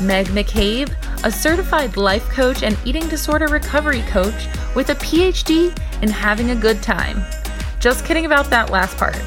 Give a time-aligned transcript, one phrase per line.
[0.00, 0.92] Meg McCabe
[1.24, 6.54] a certified life coach and eating disorder recovery coach with a PhD in having a
[6.54, 7.24] good time.
[7.80, 9.18] Just kidding about that last part.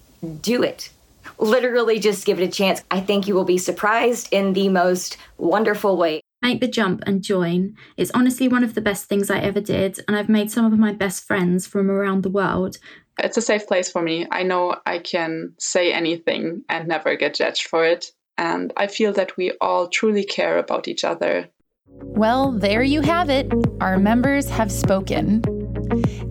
[0.42, 0.90] do it.
[1.38, 2.82] Literally, just give it a chance.
[2.90, 6.19] I think you will be surprised in the most wonderful way.
[6.42, 7.76] Make the jump and join.
[7.98, 10.78] It's honestly one of the best things I ever did, and I've made some of
[10.78, 12.78] my best friends from around the world.
[13.18, 14.26] It's a safe place for me.
[14.30, 18.06] I know I can say anything and never get judged for it.
[18.38, 21.50] And I feel that we all truly care about each other.
[21.86, 23.52] Well, there you have it.
[23.82, 25.42] Our members have spoken.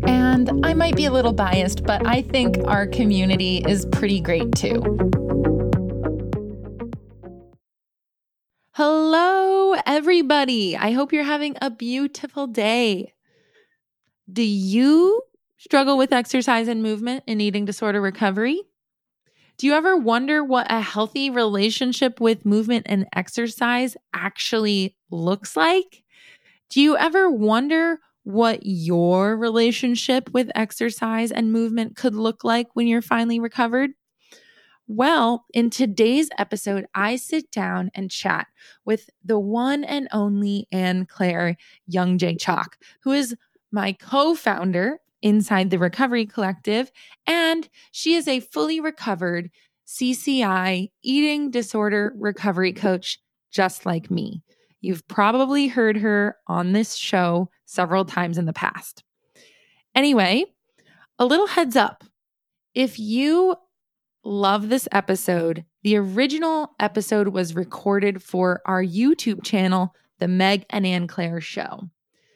[0.07, 4.55] And I might be a little biased, but I think our community is pretty great
[4.55, 5.11] too.
[8.71, 10.75] Hello, everybody.
[10.75, 13.13] I hope you're having a beautiful day.
[14.31, 15.21] Do you
[15.57, 18.61] struggle with exercise and movement and eating disorder recovery?
[19.57, 26.03] Do you ever wonder what a healthy relationship with movement and exercise actually looks like?
[26.69, 32.87] Do you ever wonder what your relationship with exercise and movement could look like when
[32.87, 33.91] you're finally recovered?
[34.91, 38.47] Well, in today's episode, I sit down and chat
[38.85, 41.57] with the one and only Anne Claire
[41.91, 42.69] Jedrzejczak,
[43.03, 43.35] who is
[43.71, 46.91] my co founder inside the Recovery Collective,
[47.27, 49.51] and she is a fully recovered
[49.85, 53.19] CCI eating disorder recovery coach,
[53.51, 54.41] just like me.
[54.81, 59.03] You've probably heard her on this show several times in the past.
[59.93, 60.45] Anyway,
[61.19, 62.03] a little heads up.
[62.73, 63.55] If you
[64.23, 65.65] love this episode.
[65.83, 71.89] The original episode was recorded for our YouTube channel, The Meg and Anne Claire Show.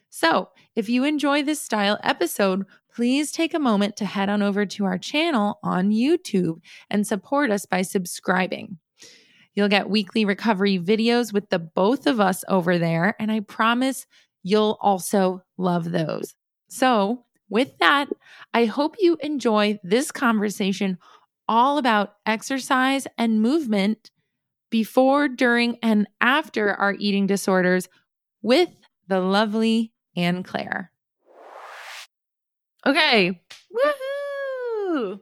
[0.09, 4.65] So, if you enjoy this style episode, please take a moment to head on over
[4.65, 8.77] to our channel on YouTube and support us by subscribing.
[9.55, 14.05] You'll get weekly recovery videos with the both of us over there, and I promise
[14.43, 16.35] you'll also love those.
[16.69, 18.09] So, with that,
[18.53, 20.97] I hope you enjoy this conversation
[21.47, 24.11] all about exercise and movement
[24.69, 27.87] before, during, and after our eating disorders
[28.41, 28.69] with
[29.07, 30.91] the lovely Anne Claire.
[32.85, 33.39] Okay.
[33.71, 35.19] Woohoo!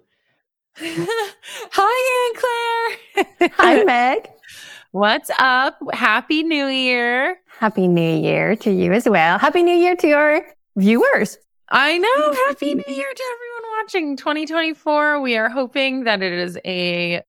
[0.77, 3.49] Hi, Anne Claire.
[3.57, 4.29] Hi, Meg.
[4.91, 5.77] What's up?
[5.93, 7.37] Happy New Year.
[7.59, 9.37] Happy New Year to you as well.
[9.37, 10.45] Happy New Year to our
[10.75, 11.37] viewers.
[11.69, 12.33] I know.
[12.47, 15.21] Happy New Year to everyone watching 2024.
[15.21, 17.21] We are hoping that it is a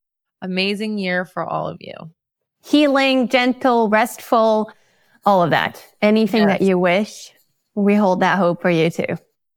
[0.42, 1.94] amazing year for all of you.
[2.62, 4.70] Healing, gentle, restful,
[5.24, 5.82] all of that.
[6.02, 6.58] Anything yes.
[6.58, 7.32] that you wish,
[7.74, 9.16] we hold that hope for you too.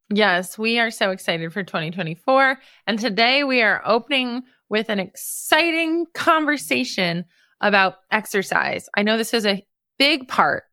[0.10, 2.60] Yes, we are so excited for 2024.
[2.88, 7.26] And today we are opening with an exciting conversation
[7.60, 8.88] about exercise.
[8.96, 9.66] I know this is a
[9.98, 10.64] big part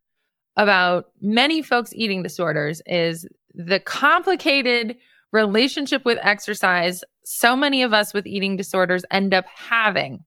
[0.56, 4.96] about many folks eating disorders is the complicated
[5.32, 10.24] relationship with exercise so many of us with eating disorders end up having,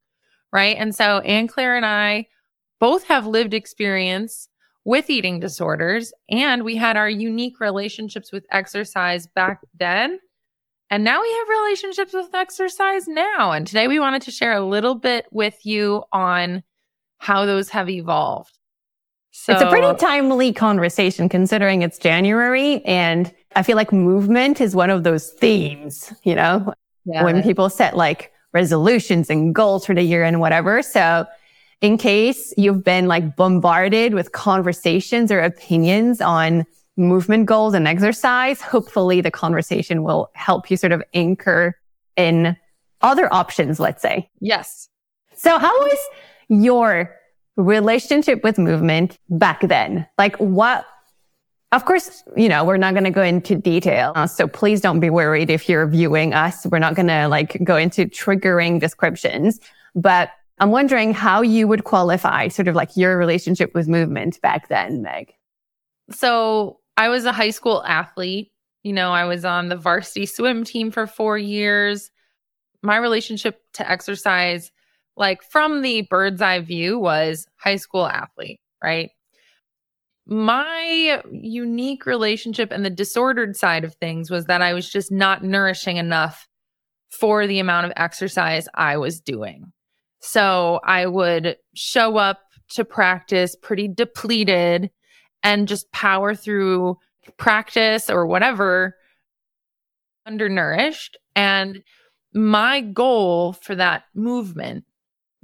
[0.51, 0.77] right?
[0.77, 2.27] And so Anne Claire and I
[2.79, 4.49] both have lived experience
[4.83, 10.19] with eating disorders, and we had our unique relationships with exercise back then.
[10.91, 13.51] And now we have relationships with exercise now.
[13.51, 16.63] And today we wanted to share a little bit with you on
[17.17, 18.59] how those have evolved.
[19.37, 22.81] So, it's a pretty timely conversation considering it's January.
[22.85, 26.73] And I feel like movement is one of those themes, you know,
[27.03, 27.21] yeah.
[27.21, 30.81] when people set like resolutions and goals for the year and whatever.
[30.81, 31.25] So
[31.81, 36.65] in case you've been like bombarded with conversations or opinions on
[36.95, 41.77] movement goals and exercise, hopefully the conversation will help you sort of anchor
[42.15, 42.55] in
[43.01, 44.29] other options, let's say.
[44.39, 44.87] Yes.
[45.35, 45.99] So how is
[46.47, 47.13] your
[47.57, 50.07] relationship with movement back then?
[50.17, 50.85] Like what,
[51.71, 54.13] of course, you know, we're not going to go into detail.
[54.15, 56.65] Uh, so please don't be worried if you're viewing us.
[56.65, 59.59] We're not going to like go into triggering descriptions,
[59.95, 64.69] but I'm wondering how you would qualify sort of like your relationship with movement back
[64.69, 65.33] then, Meg.
[66.11, 68.51] So I was a high school athlete.
[68.83, 72.11] You know, I was on the varsity swim team for four years.
[72.83, 74.71] My relationship to exercise,
[75.17, 79.09] like from the bird's eye view, was high school athlete, right?
[80.27, 85.43] My unique relationship and the disordered side of things was that I was just not
[85.43, 86.47] nourishing enough
[87.09, 89.71] for the amount of exercise I was doing.
[90.19, 92.39] So I would show up
[92.71, 94.89] to practice pretty depleted
[95.43, 96.97] and just power through
[97.37, 98.95] practice or whatever
[100.25, 101.17] undernourished.
[101.35, 101.83] And
[102.33, 104.85] my goal for that movement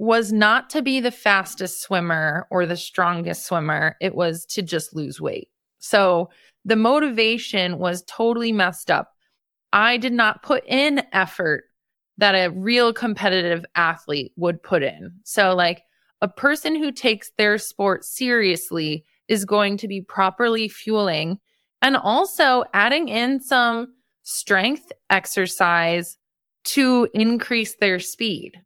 [0.02, 3.94] was not to be the fastest swimmer or the strongest swimmer.
[4.00, 5.48] It was to just lose weight.
[5.78, 6.28] So
[6.64, 9.12] the motivation was totally messed up.
[9.72, 11.66] I did not put in effort
[12.18, 15.12] that a real competitive athlete would put in.
[15.22, 15.82] So, like
[16.20, 21.38] a person who takes their sport seriously is going to be properly fueling
[21.80, 23.94] and also adding in some
[24.24, 26.18] strength exercise
[26.64, 28.60] to increase their speed.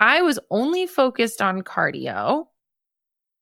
[0.00, 2.46] I was only focused on cardio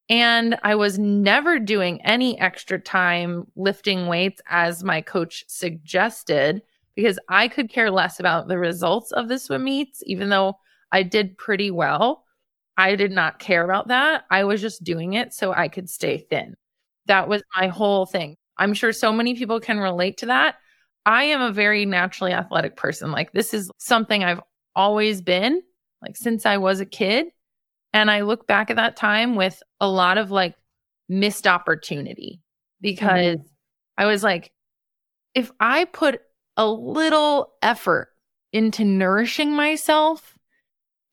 [0.08, 6.62] and I was never doing any extra time lifting weights as my coach suggested
[6.94, 10.58] because I could care less about the results of the swim meets, even though
[10.92, 12.24] I did pretty well.
[12.76, 14.24] I did not care about that.
[14.30, 16.54] I was just doing it so I could stay thin.
[17.06, 18.36] That was my whole thing.
[18.58, 20.56] I'm sure so many people can relate to that.
[21.06, 23.10] I am a very naturally athletic person.
[23.10, 24.40] Like, this is something I've
[24.74, 25.62] always been,
[26.04, 27.26] like, since I was a kid.
[27.92, 30.56] And I look back at that time with a lot of like
[31.08, 32.40] missed opportunity
[32.80, 33.46] because mm-hmm.
[33.96, 34.52] I was like,
[35.34, 36.20] if I put
[36.56, 38.08] a little effort
[38.52, 40.36] into nourishing myself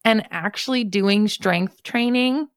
[0.03, 2.47] and actually doing strength training,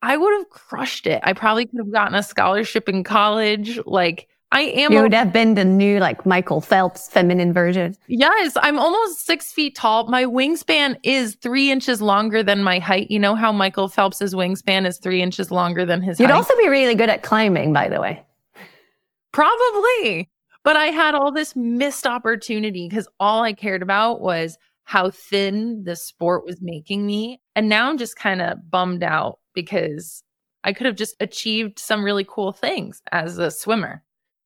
[0.00, 1.20] I would have crushed it.
[1.22, 3.80] I probably could have gotten a scholarship in college.
[3.84, 4.92] Like, I am.
[4.92, 7.94] You would have been the new, like, Michael Phelps feminine version.
[8.06, 8.56] Yes.
[8.56, 10.08] I'm almost six feet tall.
[10.08, 13.10] My wingspan is three inches longer than my height.
[13.10, 16.36] You know how Michael Phelps's wingspan is three inches longer than his You'd height?
[16.36, 18.24] also be really good at climbing, by the way.
[19.32, 20.30] Probably.
[20.64, 25.84] But I had all this missed opportunity because all I cared about was how thin
[25.84, 27.40] the sport was making me.
[27.54, 30.22] And now I'm just kind of bummed out because
[30.64, 34.02] I could have just achieved some really cool things as a swimmer.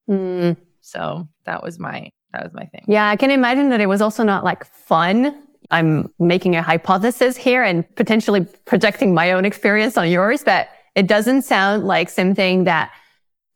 [0.09, 0.56] Mm.
[0.80, 2.85] So that was my that was my thing.
[2.88, 5.42] Yeah, I can imagine that it was also not like fun.
[5.71, 11.06] I'm making a hypothesis here and potentially projecting my own experience on yours, but it
[11.06, 12.92] doesn't sound like something that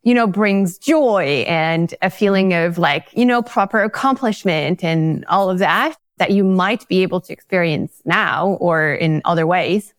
[0.07, 5.51] you know, brings joy and a feeling of like, you know, proper accomplishment and all
[5.51, 9.93] of that that you might be able to experience now or in other ways.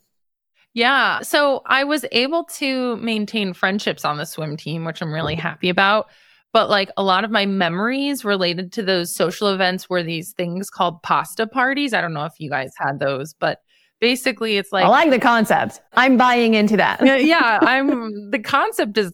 [0.74, 1.20] Yeah.
[1.24, 5.68] So I was able to maintain friendships on the swim team, which I'm really happy
[5.68, 6.08] about.
[6.54, 10.70] But like a lot of my memories related to those social events were these things
[10.70, 11.94] called pasta parties.
[11.94, 13.62] I don't know if you guys had those, but
[14.00, 15.82] basically it's like I like the concept.
[15.94, 17.02] I'm buying into that.
[17.24, 19.14] yeah, I'm the concept is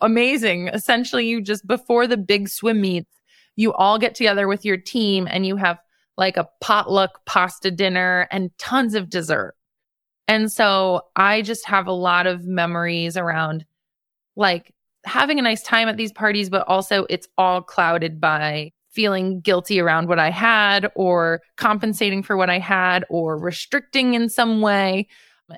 [0.00, 0.68] amazing.
[0.68, 3.10] Essentially, you just before the big swim meets,
[3.56, 5.78] you all get together with your team and you have
[6.16, 9.54] like a potluck pasta dinner and tons of dessert.
[10.26, 13.64] And so I just have a lot of memories around
[14.36, 14.74] like
[15.08, 19.80] having a nice time at these parties, but also it's all clouded by feeling guilty
[19.80, 25.08] around what I had or compensating for what I had or restricting in some way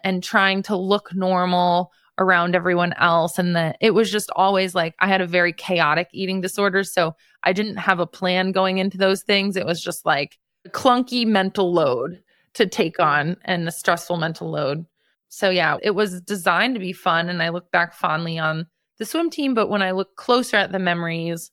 [0.05, 3.39] and trying to look normal around everyone else.
[3.39, 6.85] And that it was just always like I had a very chaotic eating disorder.
[6.85, 9.57] So I didn't have a plan going into those things.
[9.57, 12.23] It was just like a clunky mental load
[12.55, 14.85] to take on and a stressful mental load.
[15.29, 17.29] So yeah, it was designed to be fun.
[17.29, 18.67] And I look back fondly on
[19.01, 19.55] the swim team.
[19.55, 21.51] But when I look closer at the memories,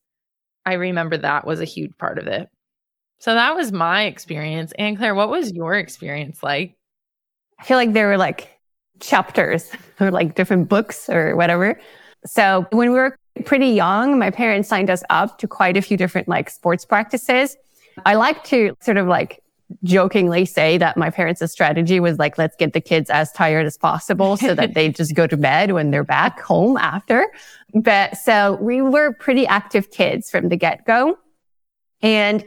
[0.68, 2.50] I remember that was a huge part of it.
[3.20, 4.74] So that was my experience.
[4.74, 6.76] Anne Claire, what was your experience like?
[7.58, 8.52] I feel like there were like
[9.00, 11.80] chapters or like different books or whatever.
[12.26, 15.98] So when we were pretty young, my parents signed us up to quite a few
[15.98, 17.56] different like sports practices.
[18.06, 19.42] I like to sort of like
[19.84, 23.78] jokingly say that my parents' strategy was like, let's get the kids as tired as
[23.78, 27.26] possible so that they just go to bed when they're back home after.
[27.74, 31.18] But so we were pretty active kids from the get go.
[32.02, 32.46] And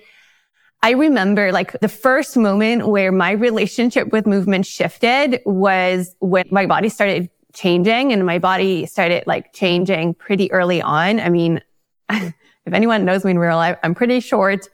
[0.82, 6.64] I remember like the first moment where my relationship with movement shifted was when my
[6.64, 11.20] body started changing and my body started like changing pretty early on.
[11.20, 11.60] I mean,
[12.10, 12.34] if
[12.72, 14.68] anyone knows me in real life, I'm pretty short.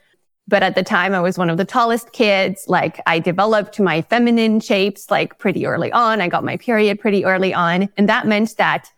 [0.48, 2.64] But at the time, I was one of the tallest kids.
[2.68, 6.20] Like I developed my feminine shapes like pretty early on.
[6.20, 7.88] I got my period pretty early on.
[7.96, 8.88] And that meant that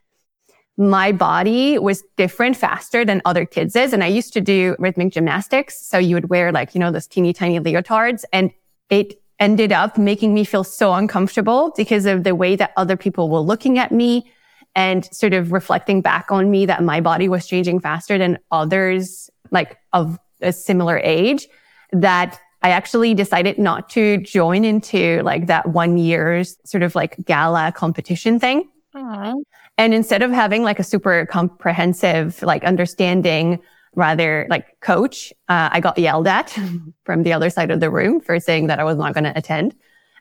[0.76, 3.92] my body was different faster than other kids' is.
[3.92, 5.84] And I used to do rhythmic gymnastics.
[5.84, 8.52] So you would wear like, you know, those teeny tiny leotards and
[8.90, 13.28] it ended up making me feel so uncomfortable because of the way that other people
[13.28, 14.30] were looking at me
[14.74, 19.30] and sort of reflecting back on me that my body was changing faster than others
[19.50, 21.48] like of a similar age
[21.92, 27.16] that I actually decided not to join into like that one year's sort of like
[27.24, 28.68] gala competition thing.
[28.94, 29.36] Aww.
[29.76, 33.60] And instead of having like a super comprehensive, like understanding,
[33.94, 36.56] rather like coach, uh, I got yelled at
[37.04, 39.36] from the other side of the room for saying that I was not going to
[39.36, 39.76] attend.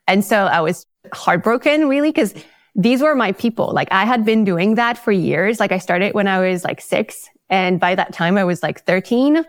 [0.08, 2.34] And so I was heartbroken really because
[2.76, 3.74] these were my people.
[3.74, 5.60] Like I had been doing that for years.
[5.60, 7.28] Like I started when I was like six.
[7.50, 9.44] And by that time I was like 13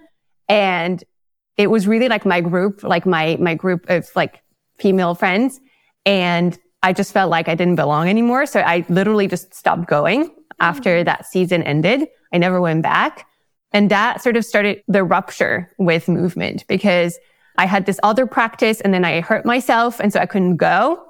[0.48, 1.02] and
[1.56, 4.42] it was really like my group, like my, my group of like
[4.78, 5.60] female friends.
[6.06, 8.46] And I just felt like I didn't belong anymore.
[8.46, 11.04] So I literally just stopped going after mm.
[11.04, 12.08] that season ended.
[12.32, 13.26] I never went back.
[13.72, 17.18] And that sort of started the rupture with movement because
[17.58, 20.00] I had this other practice and then I hurt myself.
[20.00, 21.04] And so I couldn't go.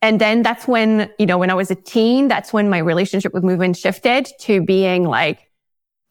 [0.00, 3.34] And then that's when, you know, when I was a teen, that's when my relationship
[3.34, 5.50] with movement shifted to being like,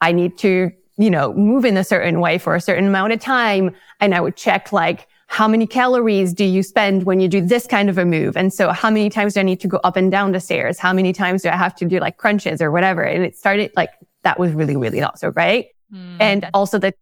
[0.00, 3.20] I need to you know, move in a certain way for a certain amount of
[3.20, 3.74] time.
[4.00, 7.66] And I would check like, how many calories do you spend when you do this
[7.66, 8.36] kind of a move?
[8.36, 10.78] And so how many times do I need to go up and down the stairs?
[10.78, 13.02] How many times do I have to do like crunches or whatever?
[13.02, 13.90] And it started like,
[14.22, 15.72] that was really, really not so great.
[15.92, 16.16] Mm.
[16.18, 16.94] And also the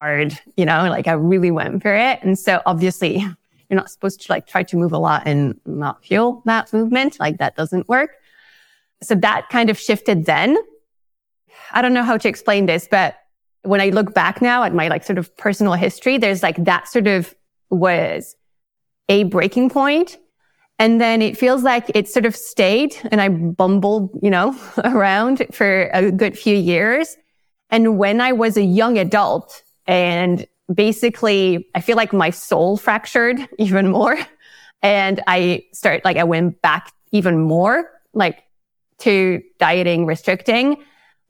[0.00, 2.18] hard, you know, like I really went for it.
[2.22, 3.24] And so obviously
[3.68, 7.18] you're not supposed to like try to move a lot and not feel that movement.
[7.18, 8.10] Like that doesn't work.
[9.02, 10.56] So that kind of shifted then.
[11.72, 13.16] I don't know how to explain this, but
[13.62, 16.88] when I look back now at my like sort of personal history, there's like that
[16.88, 17.34] sort of
[17.70, 18.36] was
[19.08, 20.18] a breaking point.
[20.78, 25.46] And then it feels like it sort of stayed and I bumbled, you know, around
[25.52, 27.16] for a good few years.
[27.70, 33.38] And when I was a young adult and basically I feel like my soul fractured
[33.58, 34.18] even more.
[34.82, 38.42] And I start like I went back even more like
[38.98, 40.76] to dieting, restricting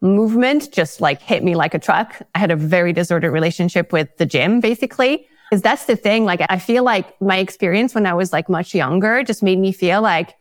[0.00, 2.20] movement just like hit me like a truck.
[2.34, 5.26] I had a very disordered relationship with the gym, basically.
[5.48, 6.24] Because that's the thing.
[6.24, 9.70] Like, I feel like my experience when I was like much younger just made me
[9.72, 10.34] feel like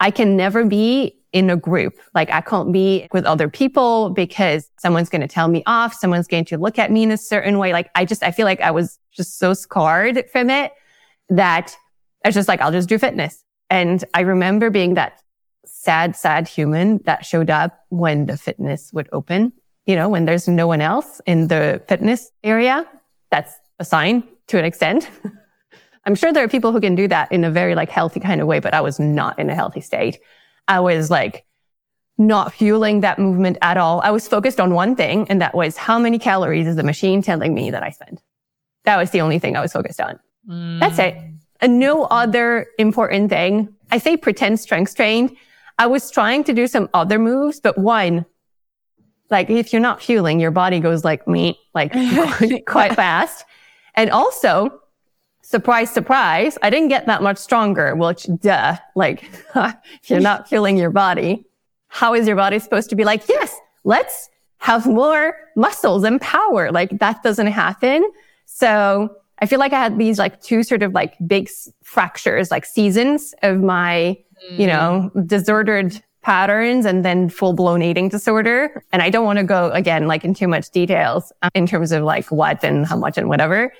[0.00, 1.94] I can never be in a group.
[2.14, 5.94] Like, I can't be with other people because someone's going to tell me off.
[5.94, 7.72] Someone's going to look at me in a certain way.
[7.72, 10.72] Like, I just, I feel like I was just so scarred from it
[11.28, 11.76] that
[12.24, 13.44] I was just like, I'll just do fitness.
[13.68, 15.20] And I remember being that
[15.64, 19.52] sad, sad human that showed up when the fitness would open.
[19.86, 22.86] You know, when there's no one else in the fitness area,
[23.30, 25.08] that's a sign to an extent.
[26.04, 28.40] I'm sure there are people who can do that in a very like healthy kind
[28.40, 30.18] of way, but I was not in a healthy state.
[30.68, 31.44] I was like
[32.18, 34.00] not fueling that movement at all.
[34.02, 37.22] I was focused on one thing, and that was how many calories is the machine
[37.22, 38.20] telling me that I spend?
[38.84, 40.18] That was the only thing I was focused on.
[40.48, 40.80] Mm.
[40.80, 41.16] That's it.
[41.60, 43.74] And no other important thing.
[43.90, 45.36] I say pretend strength trained
[45.80, 48.26] I was trying to do some other moves, but one,
[49.30, 51.92] like if you're not fueling, your body goes like me, like
[52.66, 53.46] quite fast.
[53.94, 54.78] And also,
[55.40, 60.76] surprise, surprise, I didn't get that much stronger, which duh, like if you're not fueling
[60.76, 61.46] your body,
[61.88, 66.70] how is your body supposed to be like, yes, let's have more muscles and power?
[66.70, 68.04] Like that doesn't happen.
[68.44, 71.48] So I feel like I had these like two sort of like big
[71.82, 74.18] fractures, like seasons of my,
[74.50, 74.58] mm.
[74.58, 78.84] you know, disordered patterns and then full blown eating disorder.
[78.92, 81.92] And I don't want to go again, like in too much details uh, in terms
[81.92, 83.72] of like what and how much and whatever,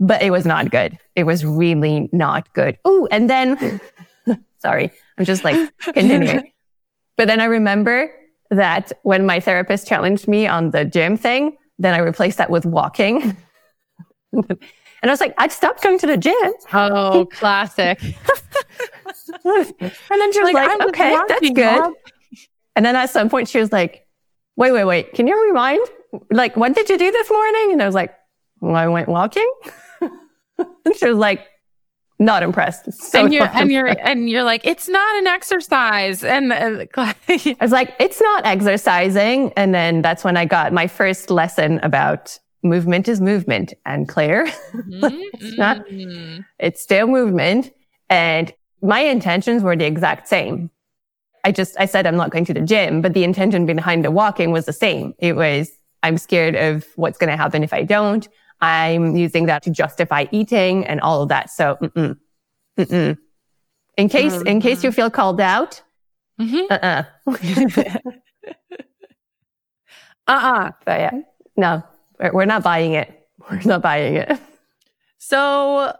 [0.00, 0.98] but it was not good.
[1.14, 2.78] It was really not good.
[2.84, 3.80] Oh, and then,
[4.58, 6.50] sorry, I'm just like continuing.
[7.16, 8.10] but then I remember
[8.50, 12.64] that when my therapist challenged me on the gym thing, then I replaced that with
[12.64, 13.36] walking.
[14.32, 14.56] and
[15.02, 16.52] I was like, I'd stopped going to the gym.
[16.72, 18.00] Oh, classic.
[19.44, 21.94] And then she was like, like okay, that's good.
[22.76, 24.06] And then at some point she was like,
[24.56, 25.14] wait, wait, wait.
[25.14, 25.86] Can you rewind?
[26.30, 27.72] Like, what did you do this morning?
[27.72, 28.14] And I was like,
[28.60, 29.50] well, I went walking.
[30.00, 31.46] and she was like,
[32.18, 32.92] not impressed.
[32.92, 36.22] So and you're and you're and you're like, it's not an exercise.
[36.22, 39.52] And uh, I was like, it's not exercising.
[39.56, 43.74] And then that's when I got my first lesson about movement is movement.
[43.84, 45.20] Anne Claire, mm-hmm.
[45.34, 45.86] it's not.
[45.86, 46.42] Mm-hmm.
[46.58, 47.72] It's still movement.
[48.08, 48.52] And
[48.84, 50.70] my intentions were the exact same.
[51.44, 54.10] I just, I said I'm not going to the gym, but the intention behind the
[54.10, 55.14] walking was the same.
[55.18, 55.70] It was,
[56.02, 58.28] I'm scared of what's going to happen if I don't.
[58.60, 61.50] I'm using that to justify eating and all of that.
[61.50, 62.16] So, mm-mm,
[62.78, 63.18] mm-mm.
[63.96, 64.46] in case, mm-hmm.
[64.46, 65.82] in case you feel called out,
[66.40, 66.70] mm-hmm.
[66.70, 67.04] uh-uh.
[70.28, 70.70] uh-uh.
[70.84, 71.20] But yeah,
[71.56, 71.82] no,
[72.32, 73.28] we're not buying it.
[73.50, 74.38] We're not buying it.
[75.18, 75.94] So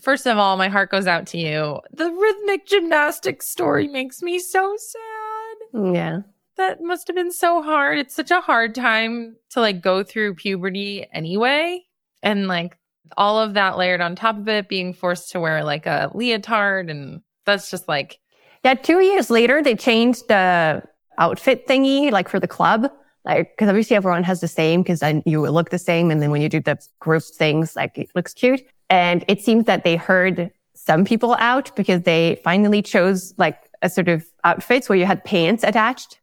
[0.00, 1.80] First of all, my heart goes out to you.
[1.92, 5.94] The rhythmic gymnastics story makes me so sad.
[5.94, 6.20] Yeah.
[6.56, 7.98] That must have been so hard.
[7.98, 11.84] It's such a hard time to like go through puberty anyway.
[12.22, 12.78] And like
[13.16, 16.90] all of that layered on top of it, being forced to wear like a leotard.
[16.90, 18.18] And that's just like.
[18.64, 18.74] Yeah.
[18.74, 20.82] Two years later, they changed the
[21.18, 22.90] outfit thingy, like for the club.
[23.24, 26.10] Like, cause obviously everyone has the same because then you look the same.
[26.10, 28.62] And then when you do the group things, like it looks cute.
[28.90, 33.88] And it seems that they heard some people out because they finally chose like a
[33.88, 36.20] sort of outfits where you had pants attached,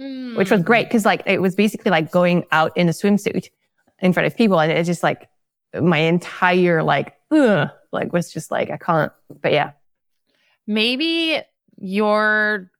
[0.00, 0.34] mm.
[0.34, 3.48] which was great because like it was basically like going out in a swimsuit
[4.00, 4.58] in front of people.
[4.58, 5.28] And it's just like
[5.78, 9.72] my entire like, ugh, like was just like, I can't, but yeah.
[10.66, 11.40] Maybe
[11.76, 12.70] your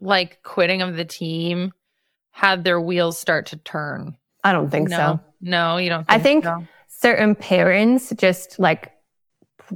[0.00, 1.72] like quitting of the team
[2.30, 4.16] had their wheels start to turn.
[4.42, 4.96] I don't think no.
[4.96, 5.20] so.
[5.42, 6.06] No, you don't.
[6.06, 6.66] Think I think so
[7.02, 8.92] certain parents just like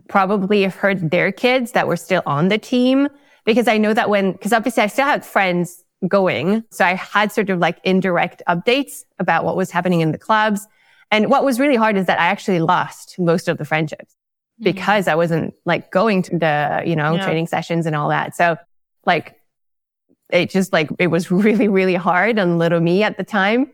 [0.09, 3.09] probably have heard their kids that were still on the team
[3.45, 6.65] because I know that when, because obviously I still had friends going.
[6.71, 10.67] So I had sort of like indirect updates about what was happening in the clubs.
[11.11, 14.65] And what was really hard is that I actually lost most of the friendships mm-hmm.
[14.65, 17.25] because I wasn't like going to the, you know, yeah.
[17.25, 18.37] training sessions and all that.
[18.37, 18.57] So
[19.05, 19.37] like
[20.31, 23.73] it just like, it was really, really hard on little me at the time.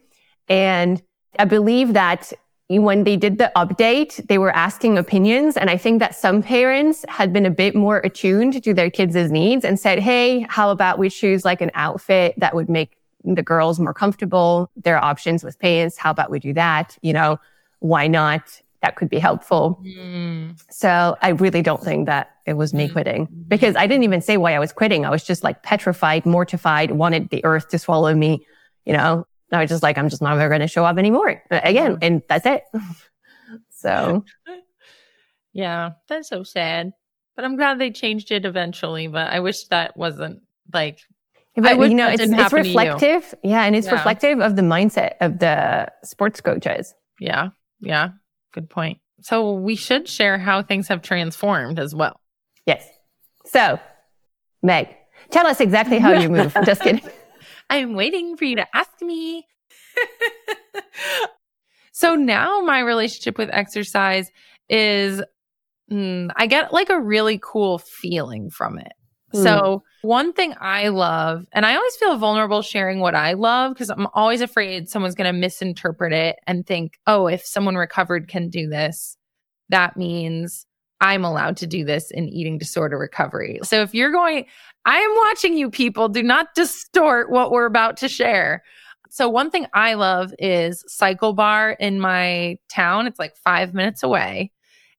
[0.49, 1.03] And
[1.39, 2.33] I believe that
[2.79, 5.57] when they did the update, they were asking opinions.
[5.57, 9.31] And I think that some parents had been a bit more attuned to their kids'
[9.31, 13.43] needs and said, Hey, how about we choose like an outfit that would make the
[13.43, 14.71] girls more comfortable?
[14.77, 15.99] There are options with pants.
[15.99, 16.97] How about we do that?
[17.03, 17.41] You know,
[17.81, 18.61] why not?
[18.83, 19.81] That could be helpful.
[19.85, 20.61] Mm.
[20.69, 22.93] So I really don't think that it was me mm.
[22.93, 25.07] quitting because I didn't even say why I was quitting.
[25.07, 28.45] I was just like petrified, mortified, wanted the earth to swallow me,
[28.85, 31.99] you know, I was just like, I'm just never going to show up anymore again.
[32.03, 32.65] And that's it.
[33.71, 34.25] so.
[35.53, 36.93] Yeah, that's so sad.
[37.37, 39.09] But I'm glad they changed it eventually.
[39.09, 41.01] But I wish that wasn't like.
[41.55, 43.35] But you know, it's, it's reflective.
[43.43, 43.65] Yeah.
[43.65, 43.95] And it's yeah.
[43.95, 46.95] reflective of the mindset of the sports coaches.
[47.21, 47.51] Yeah.
[47.81, 48.11] Yeah.
[48.53, 48.99] Good point.
[49.21, 52.21] So we should share how things have transformed as well.
[52.67, 52.87] Yes.
[53.45, 53.79] So,
[54.63, 54.89] Meg,
[55.31, 56.57] tell us exactly how you move.
[56.65, 57.03] Just kidding.
[57.73, 59.47] I'm waiting for you to ask me.
[61.93, 64.31] so now my relationship with exercise
[64.69, 65.23] is
[65.91, 68.93] mm, I get like a really cool feeling from it.
[69.33, 69.43] Mm.
[69.43, 73.89] So, one thing I love, and I always feel vulnerable sharing what I love because
[73.89, 78.51] I'm always afraid someone's going to misinterpret it and think, oh, if someone recovered can
[78.51, 79.17] do this,
[79.71, 80.67] that means
[81.03, 83.61] I'm allowed to do this in eating disorder recovery.
[83.63, 84.47] So, if you're going,
[84.85, 86.09] I am watching you people.
[86.09, 88.63] Do not distort what we're about to share.
[89.13, 93.07] So one thing I love is Cycle Bar in my town.
[93.07, 94.53] It's like five minutes away.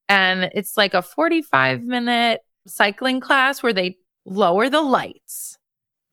[0.08, 5.58] And it's like a 45 minute cycling class where they lower the lights.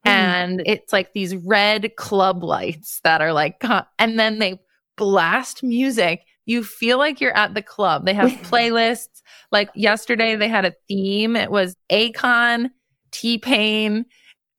[0.07, 0.11] Mm.
[0.11, 3.62] And it's like these red club lights that are like,
[3.98, 4.59] and then they
[4.96, 6.22] blast music.
[6.46, 8.07] You feel like you're at the club.
[8.07, 9.10] They have playlists.
[9.53, 11.37] Like yesterday, they had a theme.
[11.37, 12.71] It was Akon
[13.11, 14.07] T Pain,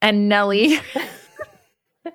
[0.02, 0.76] and Nelly.
[2.06, 2.14] and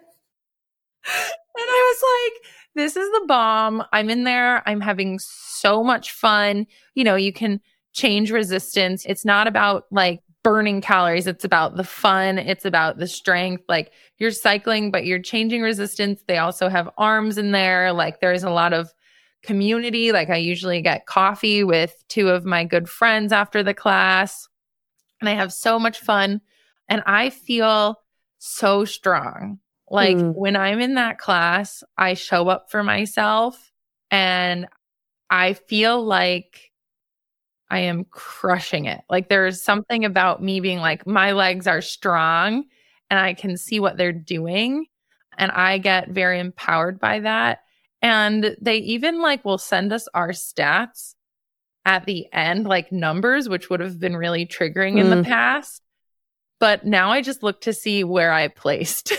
[1.57, 2.03] I was
[2.35, 3.83] like, this is the bomb.
[3.93, 4.69] I'm in there.
[4.69, 6.67] I'm having so much fun.
[6.95, 7.61] You know, you can
[7.93, 9.07] change resistance.
[9.07, 11.27] It's not about like burning calories.
[11.27, 12.39] It's about the fun.
[12.39, 13.65] It's about the strength.
[13.69, 16.23] Like you're cycling, but you're changing resistance.
[16.29, 17.93] They also have arms in there.
[17.93, 18.93] Like there's a lot of
[19.47, 20.13] community.
[20.13, 24.49] Like I usually get coffee with two of my good friends after the class,
[25.21, 26.41] and I have so much fun.
[26.89, 27.99] And I feel
[28.39, 29.59] so strong.
[29.91, 30.35] Like mm.
[30.35, 33.73] when I'm in that class, I show up for myself
[34.11, 34.67] and
[35.31, 36.71] I feel like
[37.71, 39.01] I am crushing it.
[39.11, 42.65] Like there's something about me being like, my legs are strong
[43.11, 44.87] and I can see what they're doing.
[45.39, 47.61] And I get very empowered by that.
[48.07, 51.17] And they even like will send us our stats
[51.85, 55.01] at the end, like numbers, which would have been really triggering mm.
[55.01, 55.25] in the mm.
[55.25, 55.83] past.
[56.61, 59.13] But now I just look to see where I placed.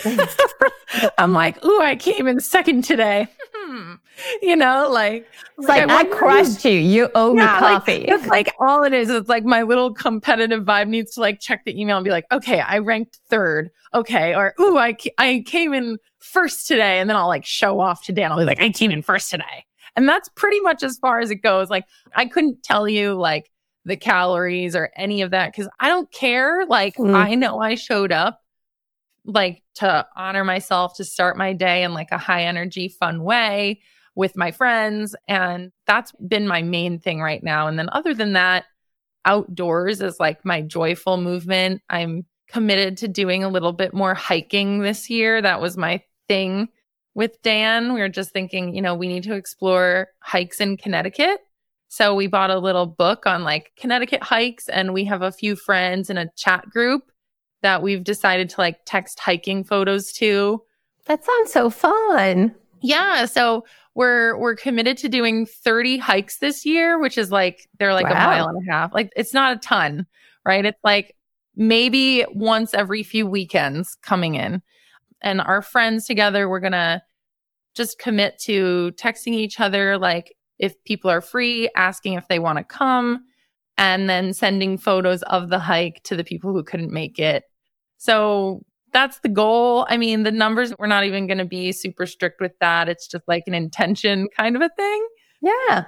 [1.18, 3.28] I'm like, ooh, I came in second today.
[3.78, 3.94] Hmm.
[4.42, 5.26] you know, like,
[5.58, 6.72] it's like, like I, I crushed you.
[6.72, 7.92] You owe me coffee.
[8.00, 9.08] Like, it's like all it is.
[9.10, 12.26] It's like my little competitive vibe needs to like check the email and be like,
[12.32, 13.70] okay, I ranked third.
[13.94, 14.34] Okay.
[14.34, 16.98] Or, ooh, I, I came in first today.
[16.98, 18.32] And then I'll like show off to Dan.
[18.32, 19.64] I'll be like, I came in first today.
[19.96, 21.70] And that's pretty much as far as it goes.
[21.70, 23.50] Like, I couldn't tell you like
[23.84, 26.66] the calories or any of that because I don't care.
[26.66, 27.14] Like, mm.
[27.14, 28.40] I know I showed up
[29.24, 33.80] like to honor myself to start my day in like a high energy, fun way
[34.14, 35.14] with my friends.
[35.28, 37.68] And that's been my main thing right now.
[37.68, 38.64] And then other than that,
[39.24, 41.82] outdoors is like my joyful movement.
[41.88, 45.40] I'm committed to doing a little bit more hiking this year.
[45.40, 46.68] That was my thing
[47.14, 47.94] with Dan.
[47.94, 51.40] We were just thinking, you know, we need to explore hikes in Connecticut.
[51.88, 55.56] So we bought a little book on like Connecticut hikes and we have a few
[55.56, 57.10] friends in a chat group
[57.62, 60.62] that we've decided to like text hiking photos to.
[61.06, 62.54] That sounds so fun.
[62.80, 67.94] Yeah, so we're we're committed to doing 30 hikes this year, which is like they're
[67.94, 68.12] like wow.
[68.12, 68.94] a mile and a half.
[68.94, 70.06] Like it's not a ton,
[70.44, 70.64] right?
[70.64, 71.16] It's like
[71.56, 74.62] maybe once every few weekends coming in.
[75.20, 77.02] And our friends together, we're going to
[77.74, 82.58] just commit to texting each other like if people are free, asking if they want
[82.58, 83.24] to come
[83.76, 87.44] and then sending photos of the hike to the people who couldn't make it.
[87.98, 89.86] So that's the goal.
[89.88, 92.88] I mean, the numbers, we're not even going to be super strict with that.
[92.88, 95.08] It's just like an intention kind of a thing.
[95.42, 95.84] Yeah.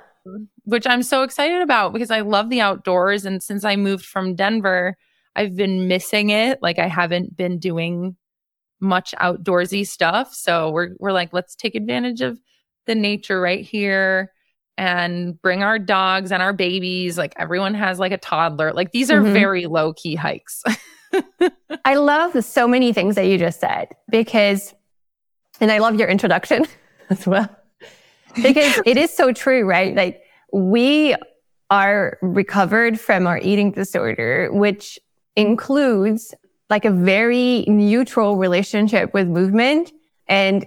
[0.64, 3.24] Which I'm so excited about because I love the outdoors.
[3.24, 4.96] And since I moved from Denver,
[5.34, 6.58] I've been missing it.
[6.60, 8.16] Like I haven't been doing
[8.80, 10.34] much outdoorsy stuff.
[10.34, 12.38] So we're we're like, let's take advantage of
[12.86, 14.32] the nature right here
[14.76, 17.16] and bring our dogs and our babies.
[17.16, 18.72] Like everyone has like a toddler.
[18.72, 19.32] Like these are mm-hmm.
[19.32, 20.62] very low key hikes.
[21.84, 24.74] I love so many things that you just said because,
[25.60, 26.66] and I love your introduction
[27.10, 27.48] as well,
[28.42, 29.94] because it is so true, right?
[29.94, 31.14] Like we
[31.70, 34.98] are recovered from our eating disorder, which
[35.36, 36.34] includes
[36.68, 39.92] like a very neutral relationship with movement
[40.28, 40.66] and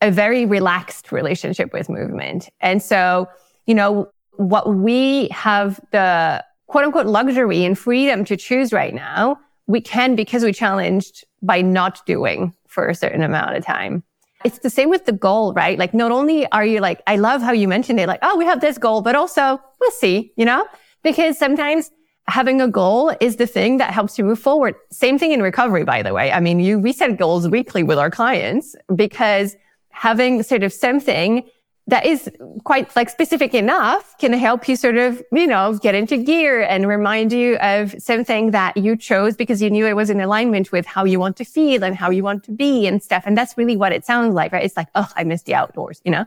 [0.00, 2.48] a very relaxed relationship with movement.
[2.60, 3.28] And so
[3.68, 9.38] you know, what we have the quote unquote luxury and freedom to choose right now,
[9.68, 14.02] we can because we challenged by not doing for a certain amount of time.
[14.44, 15.78] It's the same with the goal, right?
[15.78, 18.44] Like not only are you like, I love how you mentioned it, like, oh, we
[18.44, 20.66] have this goal, but also we'll see, you know,
[21.02, 21.90] because sometimes
[22.28, 24.74] having a goal is the thing that helps you move forward.
[24.90, 26.32] Same thing in recovery, by the way.
[26.32, 29.56] I mean, you, we set goals weekly with our clients because
[29.90, 31.48] having sort of something
[31.88, 32.30] that is
[32.64, 36.86] quite like specific enough can help you sort of, you know, get into gear and
[36.86, 40.84] remind you of something that you chose because you knew it was in alignment with
[40.84, 43.22] how you want to feel and how you want to be and stuff.
[43.24, 44.64] And that's really what it sounds like, right?
[44.64, 46.26] It's like, oh, I miss the outdoors, you know?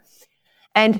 [0.74, 1.00] And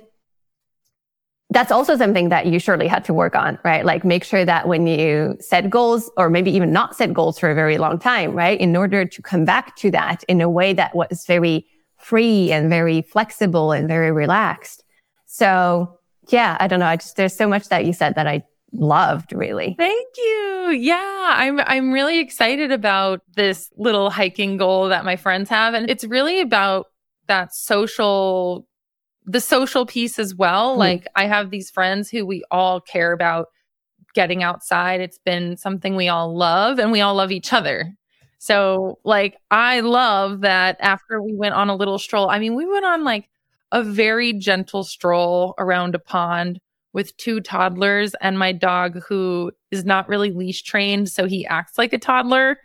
[1.50, 3.84] that's also something that you surely had to work on, right?
[3.84, 7.50] Like make sure that when you set goals or maybe even not set goals for
[7.50, 8.60] a very long time, right?
[8.60, 11.66] In order to come back to that in a way that was very
[12.04, 14.84] free and very flexible and very relaxed.
[15.26, 15.98] So
[16.30, 16.86] yeah, I don't know.
[16.86, 19.76] I just, there's so much that you said that I loved really.
[19.78, 20.72] Thank you.
[20.72, 25.90] Yeah, I'm I'm really excited about this little hiking goal that my friends have and
[25.90, 26.88] it's really about
[27.28, 28.68] that social
[29.26, 30.76] the social piece as well.
[30.76, 30.80] Mm.
[30.80, 33.48] Like I have these friends who we all care about
[34.14, 35.02] getting outside.
[35.02, 37.94] It's been something we all love and we all love each other.
[38.44, 42.66] So, like, I love that after we went on a little stroll, I mean, we
[42.66, 43.30] went on like
[43.72, 46.60] a very gentle stroll around a pond
[46.92, 51.08] with two toddlers and my dog who is not really leash trained.
[51.10, 52.58] So he acts like a toddler.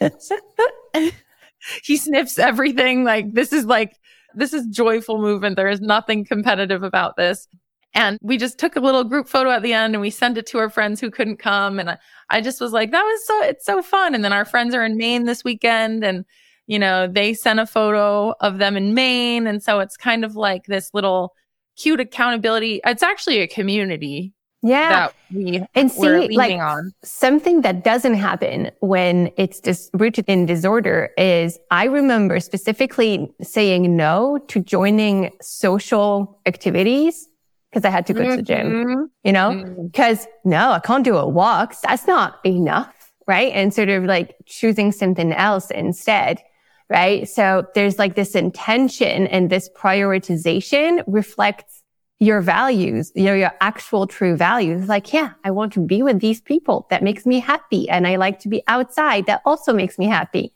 [1.84, 3.04] he sniffs everything.
[3.04, 3.96] Like, this is like
[4.34, 5.56] This is joyful movement.
[5.56, 7.46] There is nothing competitive about this.
[7.94, 10.46] And we just took a little group photo at the end and we sent it
[10.48, 11.78] to our friends who couldn't come.
[11.78, 11.98] And I,
[12.28, 14.14] I just was like, that was so, it's so fun.
[14.14, 16.24] And then our friends are in Maine this weekend and,
[16.66, 19.46] you know, they sent a photo of them in Maine.
[19.46, 21.34] And so it's kind of like this little
[21.76, 22.80] cute accountability.
[22.84, 24.88] It's actually a community yeah.
[24.90, 26.92] that we and see like on.
[27.02, 33.96] something that doesn't happen when it's just rooted in disorder is I remember specifically saying
[33.96, 37.29] no to joining social activities
[37.70, 38.30] because I had to go mm-hmm.
[38.30, 39.04] to the gym, mm-hmm.
[39.24, 40.50] you know, because mm-hmm.
[40.50, 41.74] no, I can't do a walk.
[41.82, 43.12] That's not enough.
[43.26, 43.52] Right.
[43.52, 46.40] And sort of like choosing something else instead.
[46.88, 47.28] Right.
[47.28, 51.84] So there's like this intention and this prioritization reflects
[52.18, 54.88] your values, you know, your actual true values.
[54.88, 56.86] Like, yeah, I want to be with these people.
[56.90, 57.88] That makes me happy.
[57.88, 59.26] And I like to be outside.
[59.26, 60.52] That also makes me happy.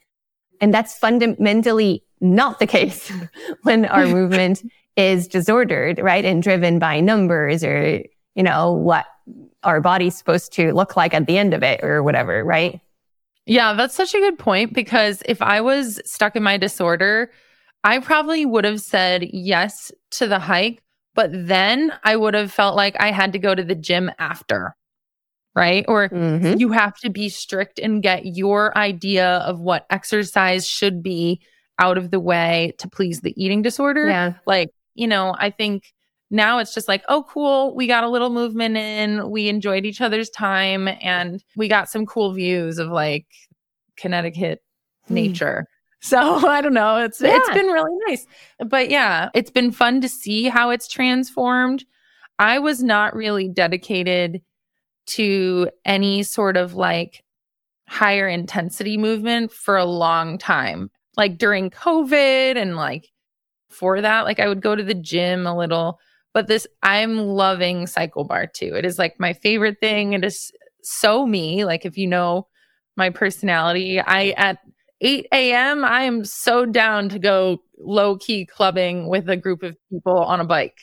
[0.60, 3.10] And that's fundamentally not the case
[3.62, 4.62] when our movement
[4.96, 6.24] is disordered, right?
[6.24, 8.02] And driven by numbers or,
[8.34, 9.06] you know, what
[9.62, 12.80] our body's supposed to look like at the end of it or whatever, right?
[13.46, 17.30] Yeah, that's such a good point because if I was stuck in my disorder,
[17.82, 22.76] I probably would have said yes to the hike but then I would have felt
[22.76, 24.76] like I had to go to the gym after,
[25.54, 25.84] right?
[25.88, 26.58] Or mm-hmm.
[26.58, 31.40] you have to be strict and get your idea of what exercise should be
[31.78, 34.08] out of the way to please the eating disorder.
[34.08, 34.34] Yeah.
[34.46, 35.92] Like, you know, I think
[36.30, 37.74] now it's just like, oh, cool.
[37.76, 39.30] We got a little movement in.
[39.30, 43.26] We enjoyed each other's time and we got some cool views of like
[43.96, 44.60] Connecticut
[45.08, 45.14] mm.
[45.14, 45.66] nature.
[46.00, 46.98] So I don't know.
[46.98, 47.36] It's yeah.
[47.36, 48.26] it's been really nice.
[48.66, 51.84] But yeah, it's been fun to see how it's transformed.
[52.38, 54.42] I was not really dedicated
[55.06, 57.22] to any sort of like
[57.86, 60.90] higher intensity movement for a long time.
[61.16, 63.08] Like during COVID and like
[63.74, 65.98] for that, like I would go to the gym a little,
[66.32, 68.74] but this I'm loving Cycle Bar too.
[68.76, 70.12] It is like my favorite thing.
[70.12, 71.64] It is so me.
[71.64, 72.48] Like if you know
[72.96, 74.58] my personality, I at
[75.00, 79.76] 8 a.m., I am so down to go low key clubbing with a group of
[79.90, 80.78] people on a bike.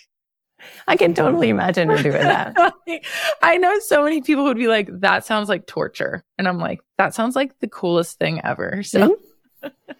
[0.88, 2.56] I can totally imagine her doing that.
[3.41, 6.23] I know so many people would be like, that sounds like torture.
[6.38, 8.84] And I'm like, that sounds like the coolest thing ever.
[8.84, 9.17] So,
[9.63, 9.91] mm-hmm.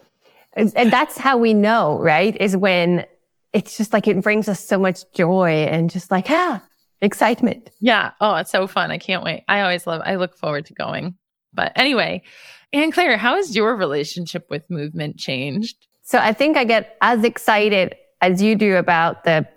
[0.56, 2.36] And that's how we know, right?
[2.40, 3.06] Is when
[3.54, 6.64] it's just like it brings us so much joy and just like, ah,
[7.02, 7.70] excitement.
[7.80, 8.12] Yeah.
[8.22, 8.92] Oh, it's so fun.
[8.92, 9.44] I can't wait.
[9.48, 11.16] I always love, I look forward to going.
[11.54, 12.24] But anyway,
[12.72, 15.88] Anne Claire, how has your relationship with movement changed?
[16.04, 19.48] So I think I get as excited as you do about the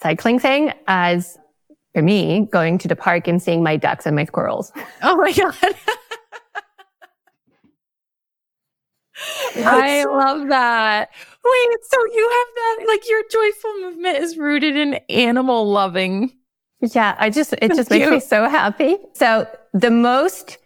[0.00, 1.38] cycling thing as
[1.94, 4.72] for me going to the park and seeing my ducks and my squirrels.
[5.02, 5.54] Oh my God.
[9.56, 11.10] I love that.
[11.44, 16.32] Wait, so you have that like your joyful movement is rooted in animal loving.
[16.80, 18.96] Yeah, I just it just makes me so happy.
[19.14, 20.58] So the most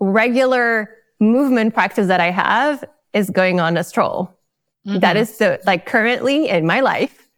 [0.00, 4.36] regular movement practice that I have is going on a stroll.
[4.86, 5.00] Mm-hmm.
[5.00, 7.28] That is so like currently in my life,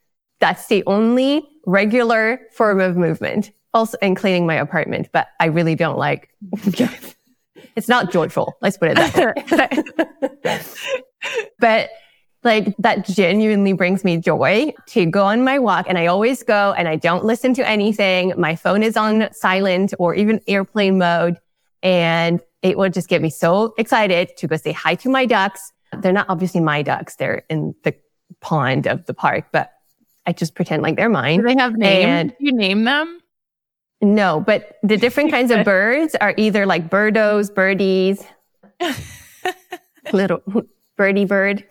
[0.40, 3.50] that's the only regular form of movement.
[3.74, 6.28] Also, in cleaning my apartment, but I really don't like.
[7.76, 8.54] it's not joyful.
[8.60, 10.60] Let's put it that way.
[11.58, 11.90] but
[12.44, 15.86] like that genuinely brings me joy to go on my walk.
[15.88, 18.32] And I always go and I don't listen to anything.
[18.36, 21.38] My phone is on silent or even airplane mode.
[21.82, 25.72] And it will just get me so excited to go say hi to my ducks.
[26.00, 27.16] They're not obviously my ducks.
[27.16, 27.94] They're in the
[28.40, 29.72] pond of the park, but
[30.26, 31.40] I just pretend like they're mine.
[31.40, 32.06] Do they have names?
[32.06, 33.20] And Do you name them?
[34.02, 38.22] No, but the different kinds of birds are either like birdos, birdies,
[40.12, 40.42] little
[40.96, 41.64] birdie bird.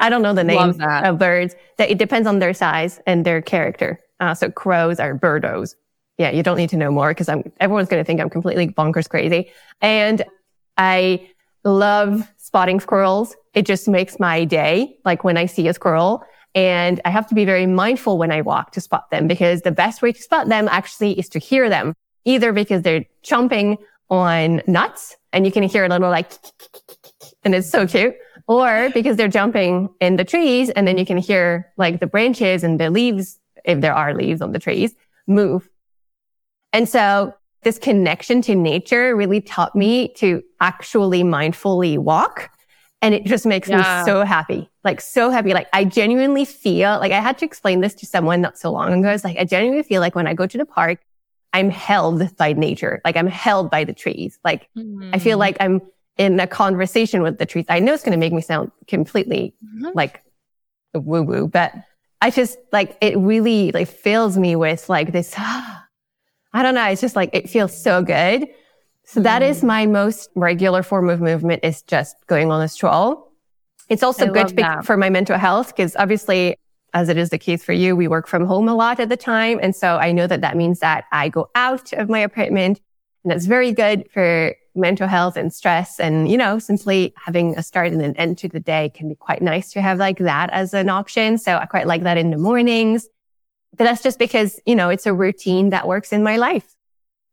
[0.00, 1.54] I don't know the names of birds.
[1.78, 4.00] That it depends on their size and their character.
[4.18, 5.74] Uh, so crows are birdos
[6.18, 8.68] yeah, you don't need to know more because I'm, everyone's going to think I'm completely
[8.68, 9.50] bonkers crazy.
[9.80, 10.24] And
[10.76, 11.28] I
[11.64, 13.36] love spotting squirrels.
[13.54, 14.96] It just makes my day.
[15.04, 16.22] Like when I see a squirrel
[16.56, 19.70] and I have to be very mindful when I walk to spot them because the
[19.70, 23.78] best way to spot them actually is to hear them either because they're chomping
[24.10, 26.32] on nuts and you can hear a little like,
[27.44, 28.16] and it's so cute
[28.48, 32.64] or because they're jumping in the trees and then you can hear like the branches
[32.64, 34.94] and the leaves, if there are leaves on the trees,
[35.28, 35.68] move
[36.76, 42.50] and so this connection to nature really taught me to actually mindfully walk.
[43.02, 44.00] And it just makes yeah.
[44.00, 45.52] me so happy, like so happy.
[45.52, 48.92] Like I genuinely feel like I had to explain this to someone not so long
[49.00, 49.10] ago.
[49.10, 51.00] It's like, I genuinely feel like when I go to the park,
[51.52, 53.00] I'm held by nature.
[53.04, 54.38] Like I'm held by the trees.
[54.44, 55.10] Like mm-hmm.
[55.12, 55.82] I feel like I'm
[56.16, 57.66] in a conversation with the trees.
[57.68, 59.90] I know it's going to make me sound completely mm-hmm.
[59.94, 60.22] like
[60.94, 61.72] woo woo, but
[62.20, 65.34] I just like it really like fills me with like this.
[65.38, 66.84] I don't know.
[66.86, 68.48] It's just like it feels so good.
[69.06, 69.24] So mm.
[69.24, 69.64] that is mm.
[69.64, 73.32] my most regular form of movement is just going on a stroll.
[73.88, 76.56] It's also I good for my mental health because obviously,
[76.92, 79.16] as it is the case for you, we work from home a lot at the
[79.16, 79.60] time.
[79.62, 82.80] And so I know that that means that I go out of my apartment
[83.22, 85.98] and that's very good for mental health and stress.
[85.98, 89.14] And, you know, simply having a start and an end to the day can be
[89.14, 91.38] quite nice to have like that as an option.
[91.38, 93.08] So I quite like that in the mornings.
[93.76, 96.75] But that's just because, you know, it's a routine that works in my life.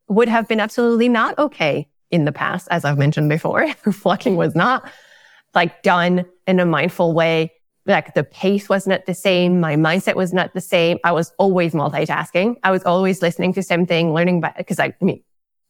[0.09, 3.71] Would have been absolutely not okay in the past, as I've mentioned before.
[3.91, 4.89] Flocking was not
[5.55, 7.51] like done in a mindful way.
[7.85, 9.59] Like the pace was not the same.
[9.59, 10.99] My mindset was not the same.
[11.03, 12.55] I was always multitasking.
[12.63, 15.23] I was always listening to something, learning by, cause I, I mean,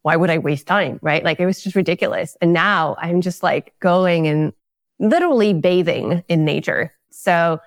[0.04, 1.00] why would I waste time?
[1.02, 1.24] Right.
[1.24, 2.38] Like it was just ridiculous.
[2.42, 4.54] And now I'm just like going and
[5.00, 6.92] literally bathing in nature.
[7.10, 7.60] So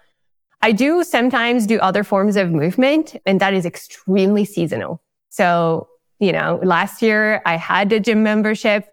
[0.63, 5.03] I do sometimes do other forms of movement and that is extremely seasonal.
[5.29, 8.93] So, you know, last year I had a gym membership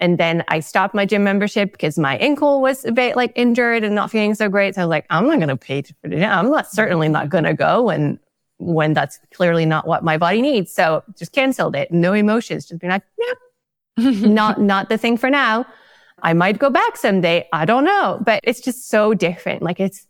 [0.00, 3.84] and then I stopped my gym membership because my ankle was a bit like injured
[3.84, 4.74] and not feeling so great.
[4.74, 6.22] So I was like, I'm not going to pay for it.
[6.22, 7.90] I'm not certainly not going to go.
[7.90, 8.18] And
[8.58, 10.72] when that's clearly not what my body needs.
[10.72, 11.90] So just canceled it.
[11.90, 12.66] No emotions.
[12.66, 15.66] Just being like, yeah, not, not the thing for now.
[16.22, 17.48] I might go back someday.
[17.52, 19.62] I don't know, but it's just so different.
[19.62, 20.06] Like it's,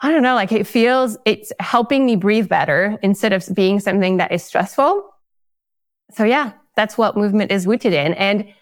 [0.00, 4.18] I don't know, like it feels, it's helping me breathe better instead of being something
[4.18, 5.10] that is stressful.
[6.12, 8.14] So yeah, that's what movement is rooted in.
[8.14, 8.52] And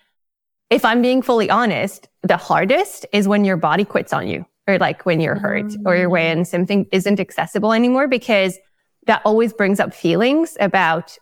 [0.71, 4.79] if I'm being fully honest, the hardest is when your body quits on you or
[4.79, 5.87] like when you're hurt mm-hmm.
[5.87, 8.59] or when something isn't accessible anymore because
[9.07, 11.19] that always brings up feelings about,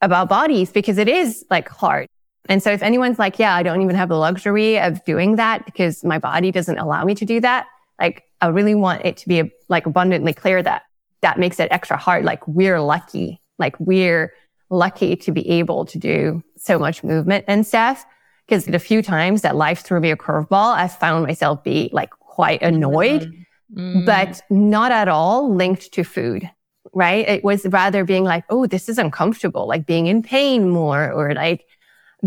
[0.00, 2.08] about bodies because it is like hard.
[2.48, 5.64] And so if anyone's like, yeah, I don't even have the luxury of doing that
[5.66, 7.66] because my body doesn't allow me to do that.
[8.00, 10.82] Like I really want it to be like abundantly clear that
[11.20, 12.24] that makes it extra hard.
[12.24, 14.32] Like we're lucky, like we're
[14.70, 18.04] lucky to be able to do so much movement and stuff.
[18.48, 22.10] Cause the few times that life threw me a curveball, I found myself be like
[22.10, 23.32] quite annoyed,
[23.72, 24.04] mm-hmm.
[24.04, 26.50] but not at all linked to food
[26.92, 27.28] right?
[27.28, 31.34] It was rather being like, oh, this is uncomfortable, like being in pain more or
[31.34, 31.64] like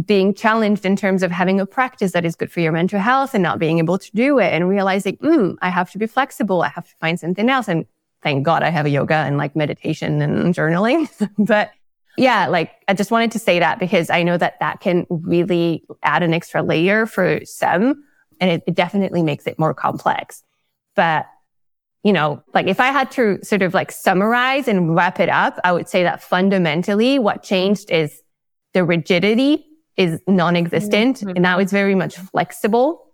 [0.06, 3.34] being challenged in terms of having a practice that is good for your mental health
[3.34, 6.62] and not being able to do it and realizing, mm, I have to be flexible.
[6.62, 7.67] I have to find something else.
[7.67, 7.86] And
[8.21, 11.10] thank God I have a yoga and like meditation and journaling.
[11.38, 11.71] but
[12.17, 15.84] yeah, like I just wanted to say that because I know that that can really
[16.04, 18.04] add an extra layer for some
[18.39, 20.43] and it, it definitely makes it more complex.
[20.95, 21.26] But
[22.04, 25.60] you know, like if I had to sort of like summarize and wrap it up,
[25.63, 28.21] I would say that fundamentally what changed is
[28.73, 31.30] the rigidity is non-existent mm-hmm.
[31.30, 33.13] and now it's very much flexible.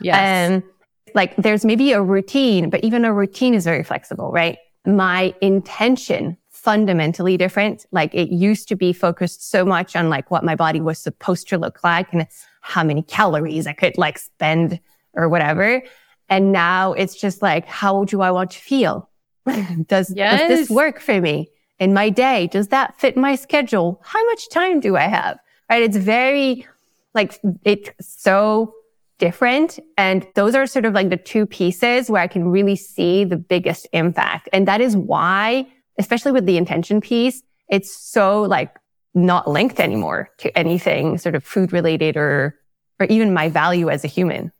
[0.00, 0.16] Yes.
[0.16, 0.62] And
[1.14, 4.58] like there's maybe a routine, but even a routine is very flexible, right?
[4.84, 7.86] My intention fundamentally different.
[7.90, 11.48] Like it used to be focused so much on like what my body was supposed
[11.48, 12.26] to look like and
[12.60, 14.78] how many calories I could like spend
[15.14, 15.82] or whatever.
[16.28, 19.10] And now it's just like, how do I want to feel?
[19.86, 20.40] does, yes.
[20.40, 22.46] does this work for me in my day?
[22.46, 24.00] Does that fit my schedule?
[24.04, 25.38] How much time do I have?
[25.68, 25.82] Right.
[25.82, 26.64] It's very
[27.12, 28.72] like, it's so
[29.18, 29.80] different.
[29.98, 33.36] And those are sort of like the two pieces where I can really see the
[33.36, 34.48] biggest impact.
[34.52, 35.66] And that is why,
[35.98, 38.74] especially with the intention piece, it's so like
[39.14, 42.54] not linked anymore to anything sort of food related or,
[42.98, 44.52] or even my value as a human.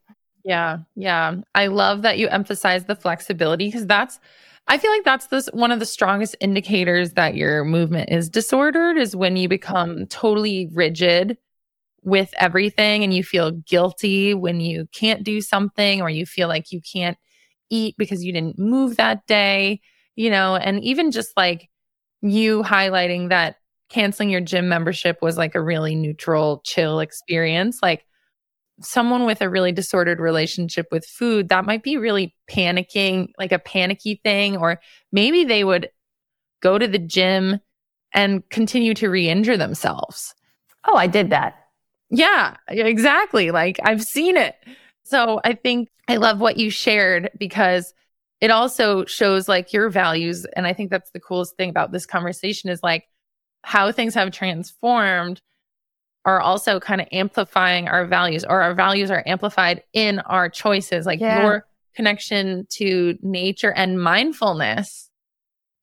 [0.44, 0.78] Yeah.
[0.96, 1.36] Yeah.
[1.54, 4.18] I love that you emphasize the flexibility because that's,
[4.68, 8.96] I feel like that's this one of the strongest indicators that your movement is disordered
[8.96, 11.36] is when you become totally rigid
[12.04, 16.72] with everything and you feel guilty when you can't do something or you feel like
[16.72, 17.16] you can't
[17.70, 19.80] eat because you didn't move that day,
[20.16, 21.68] you know, and even just like
[22.20, 23.56] you highlighting that
[23.88, 27.78] canceling your gym membership was like a really neutral, chill experience.
[27.82, 28.04] Like
[28.80, 33.58] someone with a really disordered relationship with food, that might be really panicking, like a
[33.58, 34.80] panicky thing, or
[35.12, 35.90] maybe they would
[36.62, 37.60] go to the gym
[38.14, 40.34] and continue to re injure themselves.
[40.84, 41.54] Oh, I did that.
[42.10, 43.50] Yeah, exactly.
[43.50, 44.54] Like I've seen it.
[45.04, 47.92] So I think I love what you shared because
[48.42, 50.44] it also shows like your values.
[50.56, 53.08] And I think that's the coolest thing about this conversation is like
[53.62, 55.40] how things have transformed
[56.24, 61.06] are also kind of amplifying our values or our values are amplified in our choices
[61.06, 61.42] like yeah.
[61.42, 65.10] your connection to nature and mindfulness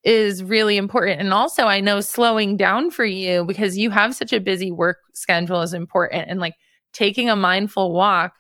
[0.03, 4.31] is really important and also i know slowing down for you because you have such
[4.31, 6.55] a busy work schedule is important and like
[6.93, 8.31] taking a mindful walk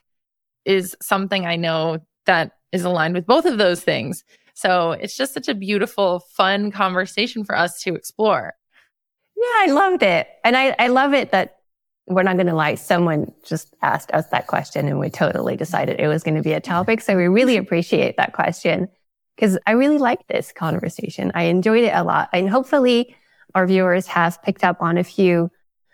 [0.63, 4.23] is something i know that is aligned with both of those things.
[4.53, 8.53] So it's just such a beautiful, fun conversation for us to explore.
[9.35, 10.27] Yeah, I loved it.
[10.43, 11.59] And I, I love it that
[12.07, 12.75] we're not going to lie.
[12.75, 16.53] Someone just asked us that question and we totally decided it was going to be
[16.53, 17.01] a topic.
[17.01, 18.89] So we really appreciate that question
[19.35, 21.31] because I really like this conversation.
[21.35, 22.29] I enjoyed it a lot.
[22.33, 23.15] And hopefully
[23.55, 25.49] our viewers have picked up on a few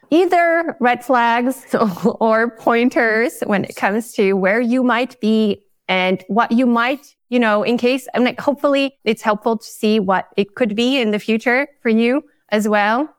[0.09, 1.63] either red flags
[2.19, 7.39] or pointers when it comes to where you might be and what you might, you
[7.39, 11.11] know, in case, I'm like, hopefully it's helpful to see what it could be in
[11.11, 13.13] the future for you as well.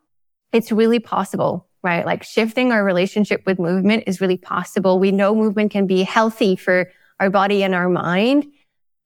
[0.53, 2.05] It's really possible right?
[2.05, 4.99] Like shifting our relationship with movement is really possible.
[4.99, 6.91] We know movement can be healthy for
[7.21, 8.47] our body and our mind.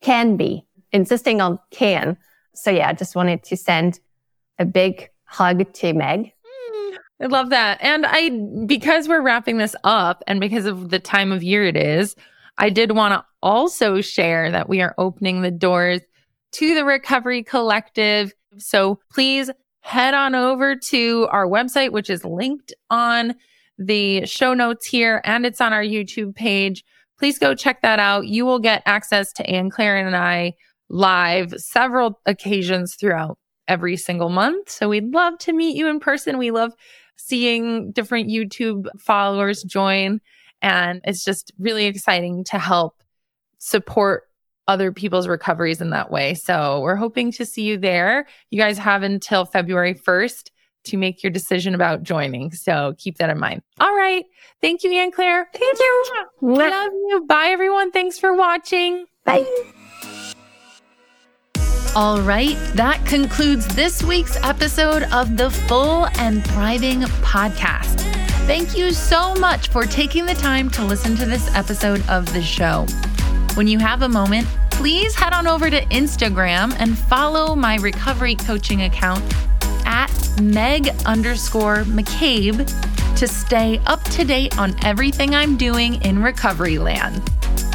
[0.00, 0.66] Can be.
[0.90, 2.16] Insisting on can.
[2.54, 4.00] So yeah, I just wanted to send
[4.58, 6.32] a big hug to Meg.
[6.32, 7.78] Mm, I love that.
[7.82, 8.30] And I,
[8.64, 12.16] because we're wrapping this up and because of the time of year it is,
[12.60, 16.02] I did want to also share that we are opening the doors
[16.52, 18.34] to the Recovery Collective.
[18.58, 19.50] So please
[19.80, 23.34] head on over to our website, which is linked on
[23.78, 26.84] the show notes here and it's on our YouTube page.
[27.18, 28.26] Please go check that out.
[28.26, 30.52] You will get access to Anne Claire and I
[30.90, 33.38] live several occasions throughout
[33.68, 34.68] every single month.
[34.68, 36.36] So we'd love to meet you in person.
[36.36, 36.74] We love
[37.16, 40.20] seeing different YouTube followers join.
[40.62, 43.02] And it's just really exciting to help
[43.58, 44.24] support
[44.68, 46.34] other people's recoveries in that way.
[46.34, 48.26] So we're hoping to see you there.
[48.50, 50.50] You guys have until February 1st
[50.84, 52.52] to make your decision about joining.
[52.52, 53.62] So keep that in mind.
[53.80, 54.24] All right.
[54.60, 55.48] Thank you, Anne Claire.
[55.52, 56.04] Thank you.
[56.40, 57.24] Love you.
[57.26, 57.90] Bye, everyone.
[57.90, 59.06] Thanks for watching.
[59.24, 59.46] Bye.
[61.96, 68.19] All right, that concludes this week's episode of the Full and Thriving podcast.
[68.46, 72.42] Thank you so much for taking the time to listen to this episode of the
[72.42, 72.86] show.
[73.54, 78.34] When you have a moment, please head on over to Instagram and follow my recovery
[78.34, 79.22] coaching account
[79.84, 80.10] at
[80.40, 82.66] Meg underscore McCabe
[83.16, 87.22] to stay up to date on everything I'm doing in recovery land.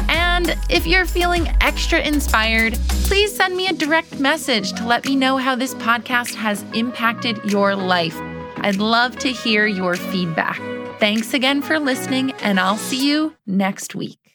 [0.08, 5.16] And if you're feeling extra inspired, please send me a direct message to let me
[5.16, 8.18] know how this podcast has impacted your life.
[8.58, 10.60] I'd love to hear your feedback.
[10.98, 14.25] Thanks again for listening, and I'll see you next week.